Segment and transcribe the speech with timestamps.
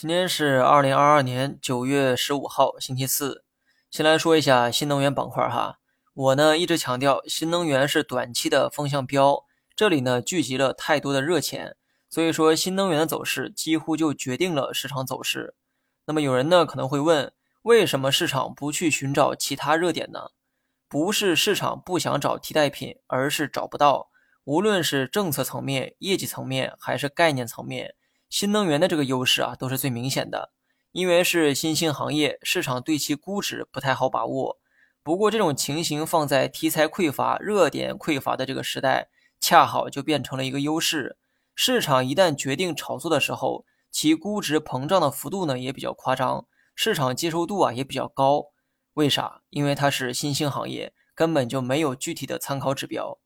[0.00, 3.44] 今天是二零二二年九月十五号，星期四。
[3.90, 5.78] 先来说一下新能源板块哈。
[6.14, 9.44] 我呢一直强调，新能源是短期的风向标，
[9.76, 11.76] 这里呢聚集了太多的热钱，
[12.08, 15.54] 所以说新能源的走势几乎就决定了市场走势。
[16.06, 17.30] 那么有人呢可能会问，
[17.60, 20.30] 为什么市场不去寻找其他热点呢？
[20.88, 24.08] 不是市场不想找替代品，而是找不到。
[24.44, 27.94] 无论是政策层面、业绩层面，还是概念层面。
[28.30, 30.52] 新能源的这个优势啊，都是最明显的，
[30.92, 34.60] 因为是新兴行业，市场对其估值不太好把握。
[35.02, 39.08] 不过这种情形放在题材匮乏、热点匮乏的这个时代，
[39.40, 41.18] 恰好就变成了一个优势。
[41.56, 48.44] 市场一旦决定炒作的时候，其估值膨胀的幅度呢也比较夸张，市场接受度啊也比较高。
[48.94, 49.42] 为啥？
[49.50, 53.18] 因为它是新兴行业，根本就没有具体的参考指标。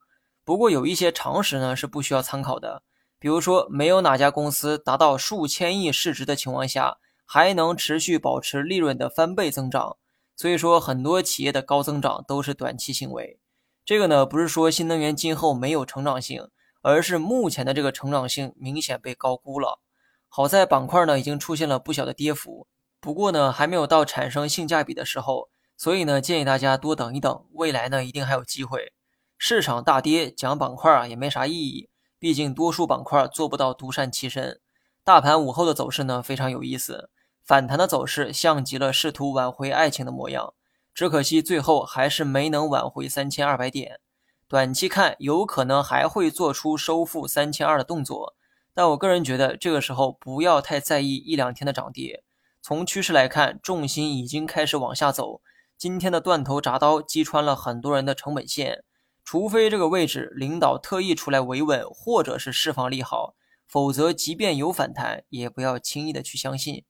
[0.45, 2.83] 不过有一些常识呢是不需要参考的。
[3.25, 9.97] 比如说，没有哪家公司达到数千亿市值的情况下，还能持续保持利润的翻倍增长。
[10.37, 13.39] 所以说，很多企业的高增长都是短期行为。
[13.83, 16.51] 这个呢，不是说新能源今后没有成长性，
[16.83, 19.81] 而是目前的这个成长性明显被高估了。
[20.29, 22.67] 好在板块呢已经出现了不小的跌幅，
[23.01, 25.49] 不过呢还没有到产生性价比的时候，
[25.79, 28.93] 所以呢建议大家多等一等，未来呢一定还有机会。
[29.39, 31.89] 市场大跌讲板块啊也没啥意义。
[32.25, 34.59] 毕竟多数板块做不到独善其身，
[35.05, 37.11] 大盘午后的走势呢非常有意思，
[37.45, 40.55] 反弹的走势像极了试图挽回爱情的模样，
[40.95, 44.01] 只可惜最后还是没能挽回三千二百点。
[44.49, 48.35] 短期看有可能还会做出收复三千二的动作，
[48.73, 52.25] 但我个人觉得这个时候不要太在意一两天的涨跌。
[52.63, 55.43] 从趋势来看，重心已经开始往下走，
[55.77, 58.83] 今天的断头铡刀击穿了很多人的成本线。
[59.25, 63.35] 除非这个位置领导特意出来维稳或者是释放利好
[63.67, 66.85] 否则即便有反弹也不要轻易的去相信。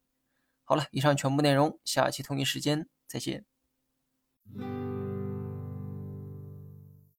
[0.65, 3.45] 好了以上全部内容下期同一时间再见。